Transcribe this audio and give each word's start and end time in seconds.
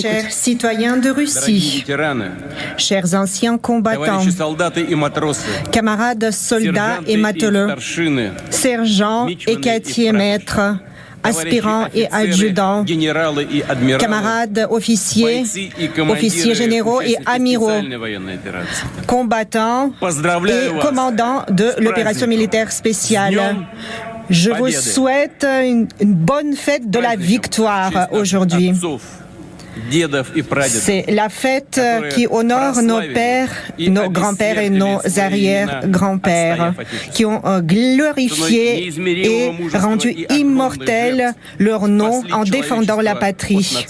Chers 0.00 0.32
citoyens 0.32 0.96
de 0.98 1.10
Russie, 1.10 1.84
chers 2.76 3.14
anciens 3.14 3.56
combattants, 3.58 4.20
camarades 5.72 6.30
soldats 6.30 7.00
et 7.06 7.16
matelots, 7.16 7.68
sergents 8.50 9.26
et 9.46 9.56
quartiers 9.56 10.12
maîtres, 10.12 10.76
aspirants 11.22 11.86
et 11.94 12.06
adjudants, 12.12 12.84
camarades 13.98 14.66
officiers, 14.70 15.44
officiers 16.08 16.54
généraux 16.54 17.00
et 17.00 17.16
amiraux, 17.26 17.70
combattants 19.06 19.92
et 20.46 20.78
commandants 20.80 21.44
de 21.50 21.72
l'opération 21.78 22.26
militaire 22.26 22.70
spéciale. 22.72 23.56
Je 24.30 24.50
vous 24.50 24.70
souhaite 24.70 25.44
une, 25.44 25.88
bonne 26.02 26.54
fête 26.54 26.90
de 26.90 26.98
la 26.98 27.16
victoire 27.16 28.08
aujourd'hui. 28.12 28.72
C'est 30.68 31.04
la 31.08 31.28
fête 31.28 31.80
qui 32.10 32.26
honore 32.30 32.82
nos 32.82 33.00
pères, 33.00 33.50
nos 33.78 34.10
grands-pères 34.10 34.58
et 34.58 34.70
nos 34.70 34.98
arrière-grands-pères, 35.18 36.74
qui 37.12 37.24
ont 37.24 37.40
euh, 37.44 37.60
glorifié 37.60 38.88
et 38.88 39.52
rendu 39.76 40.14
immortel 40.30 41.34
leur 41.58 41.88
nom 41.88 42.22
en 42.32 42.44
défendant 42.44 43.00
la 43.00 43.14
patrie 43.14 43.86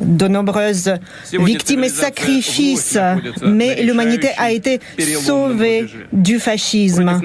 de 0.00 0.28
nombreuses 0.28 0.94
victimes 1.32 1.84
et 1.84 1.88
sacrifices, 1.88 2.98
mais 3.44 3.82
l'humanité 3.82 4.28
a 4.38 4.50
été 4.50 4.80
sauvée 5.22 5.86
du 6.12 6.38
fascisme. 6.38 7.20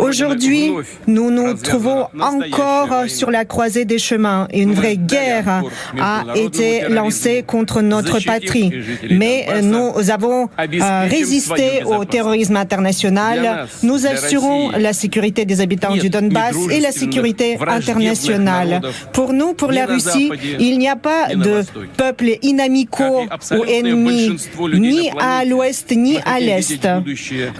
Aujourd'hui, 0.00 0.72
nous 1.06 1.30
nous 1.30 1.54
trouvons 1.54 2.06
encore 2.20 3.04
sur 3.08 3.30
la 3.30 3.44
croisée 3.44 3.84
des 3.84 3.98
chemins. 3.98 4.48
Une 4.52 4.74
vraie 4.74 4.96
guerre 4.96 5.62
a 6.00 6.24
été 6.34 6.88
lancée 6.88 7.44
contre 7.46 7.82
notre 7.82 8.20
patrie, 8.20 8.72
mais 9.10 9.46
nous 9.62 10.10
avons 10.10 10.48
euh, 10.58 11.06
résisté 11.08 11.82
au 11.84 12.04
terrorisme 12.04 12.56
international. 12.56 13.66
Nous 13.82 14.06
assurons 14.06 14.70
la 14.70 14.92
sécurité 14.92 15.44
des 15.44 15.60
habitants 15.60 15.96
du 15.96 16.10
Donbass 16.10 16.56
et 16.70 16.80
la 16.80 16.92
sécurité 16.92 17.58
internationale. 17.66 18.80
Pour 19.12 19.32
nous, 19.32 19.54
pour 19.54 19.72
la 19.72 19.86
Russie, 19.86 20.30
il 20.58 20.78
n'y 20.78 20.88
a 20.88 20.96
pas 20.96 21.28
de 21.34 21.62
peuple 21.96 22.13
inamicaux 22.42 23.26
ou 23.52 23.64
ennemis, 23.64 24.36
ni 24.74 25.10
à 25.18 25.44
l'ouest 25.44 25.90
ni 25.96 26.18
à 26.24 26.40
l'est. 26.40 26.86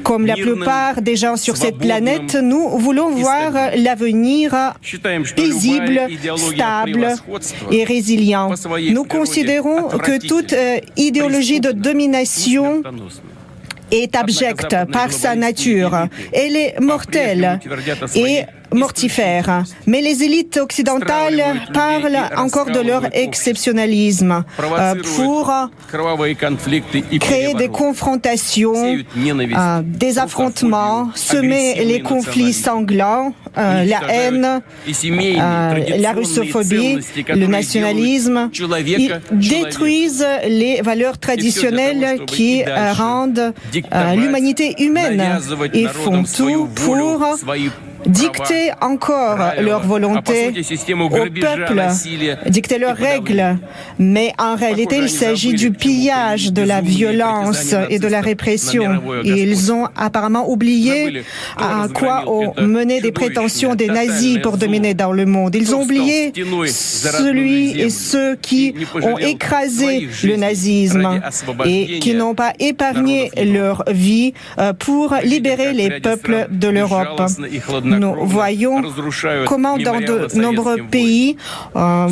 Comme 0.02 0.26
la 0.26 0.34
plupart 0.34 1.02
des 1.02 1.16
gens 1.16 1.36
sur 1.36 1.56
cette 1.56 1.78
planète, 1.78 2.34
nous 2.34 2.78
voulons 2.78 3.10
voir 3.10 3.52
l'avenir 3.76 4.74
paisible, 5.36 6.00
stable 6.36 7.08
et 7.70 7.84
résilient. 7.84 8.50
Nous 8.90 9.04
considérons 9.04 9.88
que 9.98 10.26
toute 10.26 10.54
idéologie 10.96 11.60
de 11.60 11.72
domination 11.72 12.82
est 13.90 14.16
abjecte 14.16 14.76
par 14.92 15.12
sa 15.12 15.34
nature. 15.34 16.08
Elle 16.32 16.56
est 16.56 16.80
mortelle 16.80 17.60
et 18.14 18.42
mortifère. 18.72 19.64
Mais 19.86 20.00
les 20.00 20.22
élites 20.22 20.56
occidentales 20.56 21.42
parlent 21.72 22.18
encore 22.36 22.70
de 22.70 22.80
leur 22.80 23.04
exceptionnalisme 23.12 24.44
euh, 24.60 24.94
pour 25.16 25.52
créer 27.20 27.54
des 27.54 27.68
confrontations, 27.68 28.74
euh, 28.76 29.82
des 29.84 30.18
affrontements, 30.18 31.10
semer 31.14 31.84
les 31.84 32.00
conflits 32.00 32.52
sanglants, 32.52 33.34
euh, 33.56 33.84
la 33.84 34.00
haine, 34.08 34.60
la 35.98 36.12
russophobie, 36.12 36.98
le 37.28 37.46
nationalisme. 37.46 38.50
Ils 38.86 39.20
détruisent 39.32 40.26
les 40.46 40.80
valeurs 40.82 41.18
traditionnelles 41.18 42.24
qui 42.26 42.64
rendent 42.64 43.52
l'humanité 44.16 44.74
humaine. 44.78 45.22
Ils 45.72 45.88
font 45.88 46.24
tout 46.24 46.68
pour 46.74 47.36
dicter 48.06 48.72
encore 48.80 49.38
leur 49.60 49.80
volonté 49.80 50.48
au 50.48 51.08
peuple, 51.08 51.82
dicter 52.46 52.78
leurs 52.78 52.96
règles. 52.96 53.58
Mais 53.98 54.32
en 54.38 54.56
réalité, 54.56 54.98
il 54.98 55.10
s'agit 55.10 55.54
du 55.54 55.70
pillage, 55.70 56.52
de 56.52 56.62
la 56.62 56.80
violence 56.80 57.74
et 57.90 57.98
de 57.98 58.08
la 58.08 58.20
répression. 58.20 59.00
ils 59.24 59.72
ont 59.72 59.88
apparemment 59.96 60.50
oublié 60.50 61.22
à 61.56 61.86
quoi 61.92 62.24
ont 62.26 62.54
mené 62.60 63.00
des 63.00 63.12
prétentions 63.12 63.74
des 63.74 63.88
nazis 63.88 64.38
pour 64.42 64.56
dominer 64.56 64.94
dans 64.94 65.12
le 65.12 65.26
monde. 65.26 65.54
Ils 65.54 65.74
ont 65.74 65.82
oublié 65.82 66.32
celui 66.66 67.80
et 67.80 67.90
ceux 67.90 68.36
qui 68.36 68.74
ont 69.02 69.18
écrasé 69.18 70.08
le 70.24 70.36
nazisme 70.36 71.20
et 71.64 71.98
qui 71.98 72.14
n'ont 72.14 72.34
pas 72.34 72.52
épargné 72.58 73.30
leur 73.44 73.84
vie 73.88 74.34
euh, 74.58 74.72
pour 74.72 75.14
libérer 75.22 75.72
les 75.72 76.00
peuples 76.00 76.46
de 76.50 76.68
l'Europe 76.68 77.22
nous 77.98 78.26
voyons 78.26 78.82
comment 79.46 79.76
dans 79.78 80.00
de 80.00 80.38
nombreux 80.38 80.78
pays 80.90 81.36
euh, 81.76 82.08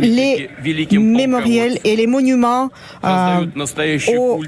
les 0.00 0.48
mémoriels 0.92 1.78
et 1.84 1.96
les 1.96 2.06
monuments 2.06 2.70
euh, 3.04 3.46
aux 4.16 4.42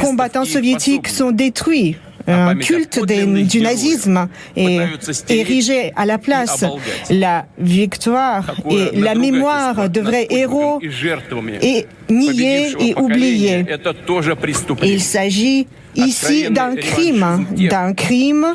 combattants 0.00 0.44
soviétiques 0.44 1.08
sont 1.08 1.30
détruits. 1.30 1.96
Un 2.26 2.54
culte 2.56 3.04
du 3.04 3.60
nazisme. 3.60 4.28
est 4.56 5.30
érigé 5.30 5.92
à 5.96 6.06
la 6.06 6.18
place. 6.18 6.64
La 7.10 7.46
victoire 7.58 8.54
et 8.70 8.96
la 8.98 9.14
mémoire 9.14 9.88
de 9.90 10.00
vrais 10.00 10.26
héros 10.30 10.80
est 11.60 11.86
niée 12.10 12.72
et 12.80 12.94
oubliée. 12.96 13.64
Il 14.82 15.00
s'agit 15.02 15.66
ici 15.96 16.50
d'un 16.50 16.74
crime, 16.74 17.46
d'un 17.52 17.92
crime 17.92 18.46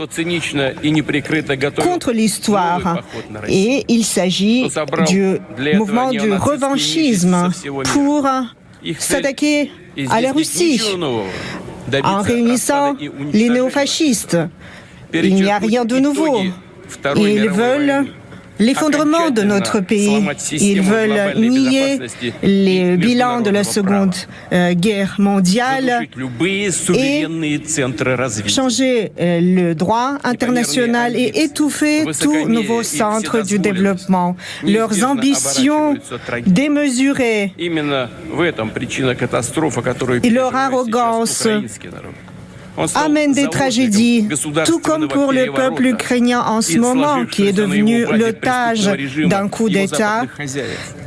contre 1.78 2.12
l'histoire. 2.12 3.04
Et 3.48 3.86
il 3.88 4.04
s'agit 4.04 4.70
du 5.08 5.38
mouvement 5.76 6.10
du 6.10 6.32
revanchisme 6.34 7.50
pour 7.94 8.28
s'attaquer 8.98 9.72
à 10.10 10.22
la 10.22 10.32
Russie 10.32 10.82
en 12.04 12.22
réunissant 12.22 12.96
les 13.34 13.50
néofascistes. 13.50 14.38
Il 15.14 15.36
n'y 15.36 15.50
a 15.50 15.58
rien 15.58 15.86
de 15.86 15.98
nouveau. 16.00 16.42
Ils 17.16 17.50
veulent 17.50 18.06
l'effondrement 18.60 19.30
de 19.32 19.42
notre 19.42 19.80
pays. 19.80 20.24
Ils 20.52 20.82
veulent 20.82 21.38
nier 21.38 22.00
les 22.44 22.98
bilans 22.98 23.42
de 23.42 23.50
la 23.50 23.64
Seconde 23.64 24.16
euh, 24.52 24.74
Guerre 24.74 25.16
mondiale 25.18 26.08
et 26.94 27.20
changer 28.48 29.12
euh, 29.20 29.40
le 29.42 29.74
droit 29.74 30.18
international 30.24 31.16
et 31.16 31.32
étouffer 31.44 32.04
tous 32.20 32.48
nouveaux 32.48 32.84
centres 32.84 33.42
du 33.44 33.60
développement. 33.60 34.36
Leurs 34.66 35.04
ambitions 35.04 35.96
démesurées. 36.46 37.54
Et 40.24 40.30
leur 40.30 40.56
arrogance 40.56 41.48
amène 42.96 43.34
des 43.34 43.48
tragédies, 43.48 44.28
tout 44.66 44.80
comme 44.80 45.08
pour 45.08 45.32
le 45.32 45.52
peuple 45.52 45.86
ukrainien 45.88 46.42
en 46.42 46.62
ce 46.62 46.78
moment, 46.78 47.26
qui 47.26 47.48
est 47.48 47.54
devenu 47.54 48.06
l'otage 48.06 48.90
d'un 49.26 49.48
coup 49.48 49.70
d'État 49.70 50.24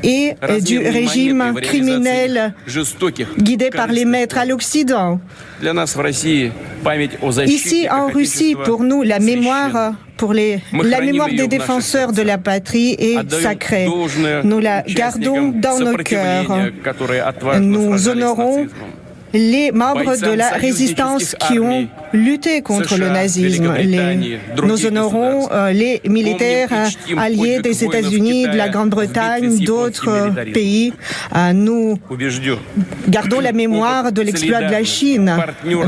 et 0.02 0.34
du 0.60 0.78
régime 0.78 1.54
criminel 1.60 2.54
guidé 3.38 3.70
par 3.70 3.88
les 3.88 4.04
maîtres 4.04 4.38
à 4.38 4.44
l'Occident. 4.44 5.20
Ici, 7.46 7.86
en 7.90 8.08
Russie, 8.08 8.56
pour 8.64 8.82
nous, 8.82 9.02
la 9.02 9.18
mémoire 9.20 9.94
pour 10.22 10.32
les, 10.32 10.60
la 10.84 11.00
mémoire 11.00 11.30
des 11.30 11.48
défenseurs 11.48 12.12
de 12.12 12.22
la 12.22 12.38
patrie 12.38 12.94
est 12.96 13.28
sacrée. 13.28 13.88
Nous 14.44 14.60
la 14.60 14.82
gardons 14.82 15.48
dans 15.48 15.80
nos 15.80 15.96
cœurs. 15.96 16.70
Nous 17.60 18.08
honorons 18.08 18.66
les 19.32 19.72
membres 19.72 20.16
de 20.16 20.30
la 20.30 20.50
résistance 20.50 21.34
qui 21.48 21.58
ont 21.58 21.88
lutté 22.12 22.62
contre 22.62 22.96
le 22.98 23.08
nazisme. 23.08 23.72
nous 24.62 24.86
honorons 24.86 25.48
euh, 25.50 25.72
les 25.72 26.00
militaires 26.08 26.68
euh, 26.72 27.16
alliés 27.16 27.60
des 27.60 27.84
États-Unis, 27.84 28.48
de 28.48 28.56
la 28.56 28.68
Grande-Bretagne, 28.68 29.58
d'autres 29.64 30.32
pays. 30.52 30.92
Euh, 31.34 31.52
nous 31.52 31.98
gardons 33.08 33.40
la 33.40 33.52
mémoire 33.52 34.12
de 34.12 34.22
l'exploit 34.22 34.62
de 34.62 34.72
la 34.72 34.84
Chine 34.84 35.34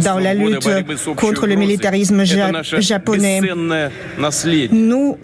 dans 0.02 0.19
la 0.19 0.35
lutte 0.35 0.69
contre 1.17 1.46
le 1.46 1.56
militarisme 1.56 2.25
japonais. 2.25 3.41
Nous 4.73 5.19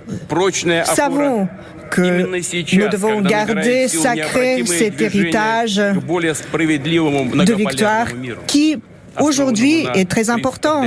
savons 0.85 1.49
que 1.91 2.77
nous 2.77 2.89
devons 2.89 3.21
garder 3.21 3.89
sacré 3.89 4.63
cet 4.67 5.01
héritage 5.01 5.77
de 5.77 7.55
victoire 7.55 8.07
qui 8.47 8.77
aujourd'hui 9.19 9.87
est 9.95 10.09
très 10.09 10.31
important 10.31 10.83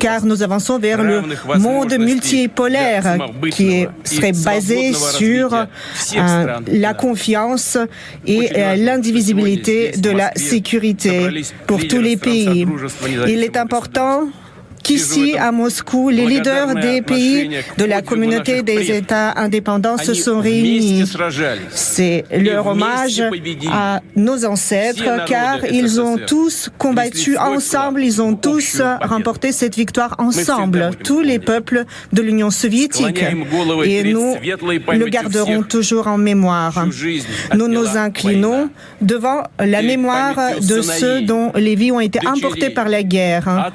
car 0.00 0.24
nous 0.24 0.42
avançons 0.42 0.78
vers 0.78 1.02
le 1.02 1.22
monde 1.58 1.98
multipolaire 1.98 3.18
qui 3.50 3.86
serait 4.04 4.32
basé 4.32 4.92
sur 4.92 5.54
euh, 5.54 5.66
la 6.68 6.94
confiance 6.94 7.76
et 8.26 8.50
euh, 8.56 8.76
l'indivisibilité 8.76 9.92
de 9.92 10.10
la 10.10 10.32
sécurité 10.36 11.44
pour 11.66 11.86
tous 11.86 12.00
les 12.00 12.16
pays. 12.16 12.66
Il 13.26 13.42
est 13.42 13.56
important 13.56 14.28
qu'ici, 14.86 15.36
à 15.36 15.50
Moscou, 15.52 16.10
les 16.10 16.26
leaders 16.26 16.74
des 16.76 17.02
pays 17.02 17.50
de 17.76 17.84
la 17.84 18.02
communauté 18.02 18.62
des 18.62 18.92
États 18.92 19.32
indépendants 19.36 19.98
se 19.98 20.14
sont 20.14 20.40
réunis. 20.40 21.04
C'est 21.70 22.24
leur 22.30 22.66
hommage 22.66 23.22
à 23.70 24.00
nos 24.14 24.44
ancêtres, 24.44 25.24
car 25.26 25.64
ils 25.66 26.00
ont 26.00 26.16
tous 26.26 26.70
combattu 26.78 27.36
ensemble, 27.36 28.02
ils 28.04 28.22
ont 28.22 28.34
tous 28.34 28.80
remporté 29.02 29.52
cette 29.52 29.76
victoire 29.76 30.14
ensemble, 30.18 30.90
tous 31.02 31.20
les 31.20 31.38
peuples 31.38 31.84
de 32.12 32.22
l'Union 32.22 32.50
soviétique. 32.50 33.22
Et 33.84 34.04
nous 34.04 34.34
le 34.92 35.06
garderons 35.06 35.62
toujours 35.62 36.06
en 36.06 36.18
mémoire. 36.18 36.86
Nous 37.54 37.68
nous 37.68 37.96
inclinons 37.96 38.70
devant 39.00 39.42
la 39.58 39.82
mémoire 39.82 40.36
de 40.60 40.80
ceux 40.80 41.22
dont 41.22 41.52
les 41.54 41.74
vies 41.74 41.92
ont 41.92 42.00
été 42.00 42.20
emportées 42.26 42.70
par 42.70 42.88
la 42.88 43.02
guerre 43.02 43.72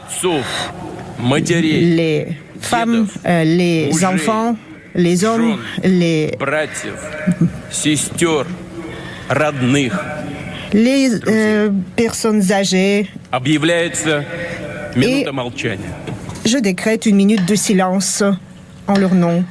les 1.62 2.28
femmes, 2.60 3.08
euh, 3.26 3.44
les 3.44 4.06
enfants, 4.06 4.56
les 4.96 5.24
hommes, 5.26 5.58
les 5.84 6.32
les 10.74 11.10
euh, 11.28 11.70
personnes 11.96 12.52
âgées. 12.52 13.10
Et 15.02 15.26
je 16.46 16.58
décrète 16.58 17.06
une 17.06 17.16
minute 17.16 17.46
de 17.46 17.56
silence 17.56 18.24
en 18.88 18.98
leur 18.98 19.14
nom. 19.14 19.44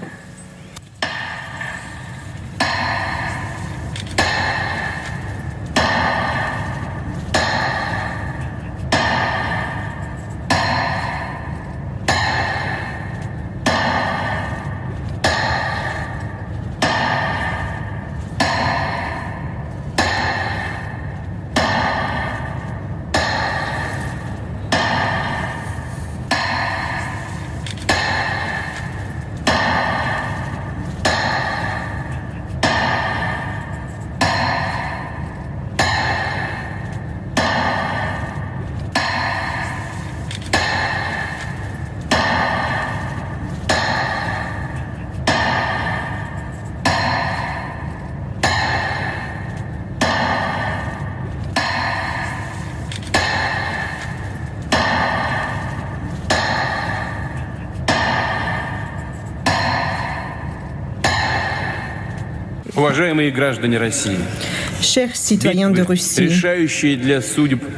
Chers 64.80 65.14
citoyens 65.14 65.70
de 65.70 65.82
Russie, 65.82 66.28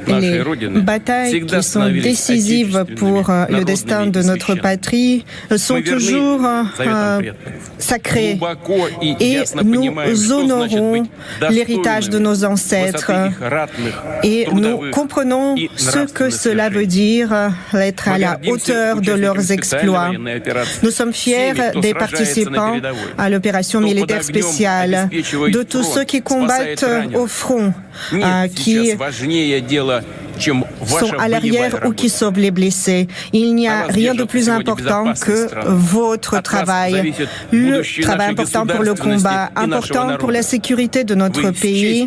les 0.06 0.80
batailles 0.80 1.44
qui 1.44 1.62
sont 1.62 1.88
décisives 1.88 2.84
pour 2.96 3.28
euh, 3.30 3.46
le 3.48 3.64
destin 3.64 4.06
de 4.06 4.22
notre 4.22 4.54
patrie 4.54 5.24
sont 5.56 5.80
toujours 5.82 6.44
euh, 6.44 7.20
sacrées 7.78 8.38
et 9.20 9.40
nous 9.64 10.32
honorons 10.32 11.02
l'héritage 11.50 12.08
de 12.08 12.18
nos 12.18 12.44
ancêtres. 12.44 13.10
et 14.22 14.46
nous 14.52 14.90
comprenons 14.90 15.56
ce 15.76 16.12
que 16.12 16.30
cela 16.30 16.68
veut 16.68 16.86
dire 16.86 17.52
être 17.74 18.08
à 18.08 18.18
la 18.18 18.38
hauteur 18.46 19.00
de 19.00 19.12
leurs 19.12 19.50
exploits. 19.50 20.12
Nous 20.82 20.90
sommes 20.90 21.12
fiers 21.12 21.52
des 21.80 21.94
participants 21.94 22.76
à 23.18 23.28
l'opération 23.28 23.80
militaire 23.80 24.22
spéciale, 24.22 24.91
de 24.92 25.62
tous 25.62 25.82
ceux 25.82 26.04
qui 26.04 26.22
combattent 26.22 26.84
au 27.14 27.26
front, 27.26 27.72
qui 28.54 28.92
sont 30.38 31.12
à 31.18 31.28
l'arrière 31.28 31.80
ou 31.86 31.92
qui 31.92 32.08
sauvent 32.08 32.38
les 32.38 32.50
blessés. 32.50 33.08
Il 33.32 33.54
n'y 33.54 33.68
a 33.68 33.84
rien 33.84 34.14
de 34.14 34.24
plus 34.24 34.48
important 34.48 35.12
que 35.20 35.48
votre 35.68 36.40
travail. 36.42 37.14
Le 37.50 37.82
travail 38.02 38.30
important 38.30 38.66
pour 38.66 38.82
le 38.82 38.94
combat, 38.94 39.50
important 39.56 40.16
pour 40.18 40.30
la 40.30 40.42
sécurité 40.42 41.04
de 41.04 41.14
notre 41.14 41.50
pays 41.50 42.06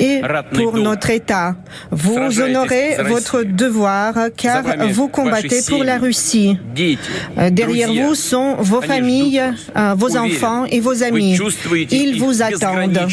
et 0.00 0.22
pour 0.52 0.76
notre 0.76 1.10
État. 1.10 1.56
Vous 1.90 2.18
honorez 2.40 2.96
votre 3.04 3.42
devoir 3.42 4.14
car 4.36 4.62
vous 4.90 5.08
combattez 5.08 5.60
pour 5.68 5.84
la 5.84 5.98
Russie. 5.98 6.58
Euh, 7.38 7.50
derrière 7.50 7.92
vous 7.92 8.14
sont 8.14 8.56
vos 8.58 8.80
familles, 8.80 9.42
euh, 9.76 9.94
vos 9.96 10.16
enfants 10.16 10.64
et 10.64 10.80
vos 10.80 11.02
amis. 11.02 11.38
Ils 11.90 12.18
vous 12.18 12.42
attendent. 12.42 13.06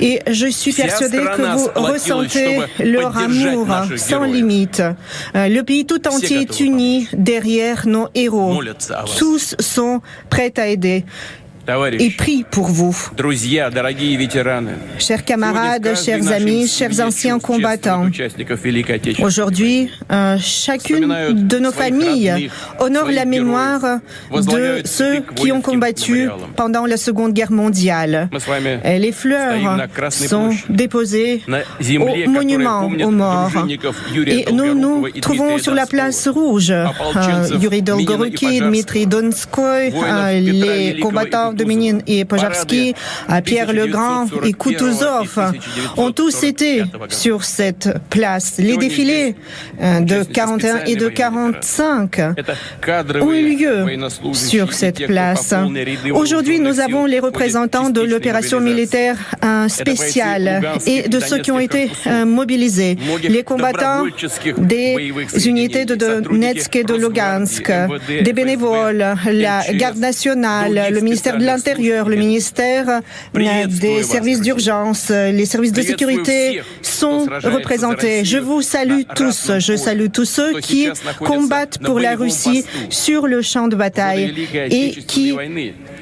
Et 0.00 0.20
je 0.30 0.46
suis 0.46 0.72
persuadée 0.72 1.18
que 1.36 1.56
vous 1.56 1.68
ressentez 1.74 2.58
le 2.80 2.95
amour 3.04 3.66
sans 3.96 4.24
limite. 4.24 4.82
Euh, 5.34 5.48
le 5.48 5.62
pays 5.62 5.86
tout 5.86 6.06
entier 6.08 6.40
est 6.40 6.60
uni 6.60 7.08
derrière 7.12 7.86
nos 7.86 8.08
héros. 8.14 8.60
Tous 9.18 9.54
sont 9.58 10.00
prêts 10.30 10.52
à 10.56 10.68
aider 10.68 11.04
et 11.98 12.10
prie 12.10 12.44
pour 12.50 12.66
vous. 12.66 12.96
Chers 14.98 15.24
camarades, 15.24 15.96
chers 15.96 16.32
amis, 16.32 16.68
chers 16.68 17.00
anciens 17.00 17.38
combattants, 17.38 18.08
aujourd'hui, 19.20 19.90
euh, 20.12 20.36
chacune 20.38 21.14
de 21.32 21.58
nos 21.58 21.72
familles 21.72 22.50
honore 22.78 23.10
la 23.10 23.24
mémoire 23.24 24.00
de 24.32 24.82
ceux 24.84 25.22
qui 25.34 25.52
ont 25.52 25.60
combattu 25.60 26.28
pendant 26.56 26.86
la 26.86 26.96
Seconde 26.96 27.32
Guerre 27.32 27.52
mondiale. 27.52 28.28
Les 28.84 29.12
fleurs 29.12 29.88
sont 30.10 30.50
déposées 30.68 31.42
au 31.98 32.30
monument 32.30 32.86
aux 32.86 33.10
morts. 33.10 33.52
Et 34.26 34.46
nous 34.52 34.74
nous 34.74 35.08
trouvons 35.20 35.58
sur 35.58 35.74
la 35.74 35.86
place 35.86 36.28
rouge. 36.28 36.70
Euh, 36.70 37.58
Yuri 37.60 37.82
Dolgoruki, 37.82 38.60
Dmitri 38.60 39.06
Donskoy, 39.06 39.92
euh, 39.94 40.40
les 40.40 40.98
combattants 41.00 41.52
Dominique 41.56 42.02
et 42.06 42.24
Pojarski, 42.24 42.94
Pierre 43.44 43.72
le 43.72 43.86
Grand 43.86 44.26
et 44.44 44.52
Kutuzov 44.52 45.52
ont 45.96 46.12
tous 46.12 46.42
été 46.42 46.82
sur 47.08 47.44
cette 47.44 47.88
place. 48.10 48.54
Les 48.58 48.76
défilés 48.76 49.34
euh, 49.80 50.00
de 50.00 50.22
41 50.22 50.84
et 50.86 50.96
de 50.96 51.08
45 51.08 52.20
ont 53.20 53.32
eu 53.32 53.56
lieu 53.56 53.86
sur 54.32 54.72
cette 54.72 55.06
place. 55.06 55.54
Aujourd'hui, 56.12 56.60
nous 56.60 56.80
avons 56.80 57.06
les 57.06 57.20
représentants 57.20 57.90
de 57.90 58.00
l'opération 58.00 58.60
militaire 58.60 59.16
spéciale 59.68 60.62
et 60.86 61.08
de 61.08 61.20
ceux 61.20 61.38
qui 61.38 61.50
ont 61.50 61.58
été 61.58 61.90
euh, 62.06 62.24
mobilisés. 62.24 62.96
Les 63.22 63.42
combattants 63.42 64.04
des 64.58 65.12
unités 65.46 65.84
de 65.84 65.94
Donetsk 65.94 66.76
et 66.76 66.84
de 66.84 66.94
Lugansk, 66.94 67.72
des 68.22 68.32
bénévoles, 68.32 69.04
la 69.30 69.62
garde 69.72 69.98
nationale, 69.98 70.88
le 70.90 71.00
ministère 71.00 71.38
de 71.38 71.45
l'Intérieur, 71.46 72.08
le 72.08 72.16
ministère 72.16 73.00
des 73.34 74.02
services 74.02 74.40
d'urgence, 74.40 75.10
les 75.10 75.46
services 75.46 75.72
de 75.72 75.82
sécurité 75.82 76.60
sont 76.82 77.26
représentés. 77.42 78.24
Je 78.24 78.38
vous 78.38 78.62
salue 78.62 79.02
tous. 79.14 79.52
Je 79.58 79.76
salue 79.76 80.08
tous 80.12 80.24
ceux 80.24 80.60
qui 80.60 80.88
combattent 81.20 81.78
pour 81.78 81.98
la 81.98 82.14
Russie 82.16 82.64
sur 82.90 83.26
le 83.26 83.42
champ 83.42 83.68
de 83.68 83.76
bataille 83.76 84.34
et 84.70 84.90
qui 85.06 85.34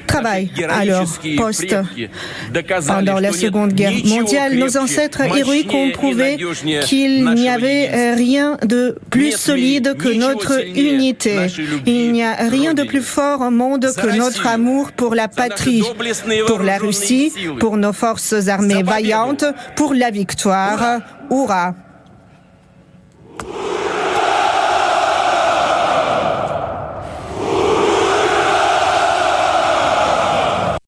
travaillent 0.07 0.51
à 0.69 0.85
leur 0.85 1.05
poste. 1.37 1.75
Pendant 2.87 3.19
la 3.19 3.31
Seconde 3.31 3.73
Guerre 3.73 3.93
mondiale, 4.05 4.55
nos 4.55 4.77
ancêtres 4.77 5.21
héroïques 5.21 5.73
ont 5.73 5.91
prouvé 5.91 6.37
qu'il 6.85 7.25
n'y 7.31 7.49
avait 7.49 8.13
rien 8.13 8.57
de 8.65 8.97
plus 9.09 9.31
solide 9.31 9.95
que 9.97 10.09
notre 10.09 10.65
unité. 10.75 11.35
Il 11.85 12.11
n'y 12.11 12.23
a 12.23 12.35
rien 12.49 12.73
de 12.73 12.83
plus 12.83 13.01
fort 13.01 13.41
au 13.41 13.51
monde 13.51 13.87
que 14.01 14.17
notre 14.17 14.47
amour 14.47 14.91
pour 14.91 15.15
la 15.15 15.27
patrie, 15.35 15.83
pour 16.47 16.59
la 16.59 16.77
Russie, 16.77 17.33
pour 17.59 17.77
nos 17.77 17.93
forces 17.93 18.47
armées 18.47 18.83
vaillantes, 18.83 19.45
pour 19.75 19.93
la 19.93 20.11
victoire. 20.11 20.99
Hurrah! 21.29 21.73